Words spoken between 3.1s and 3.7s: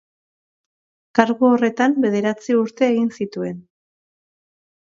zituen.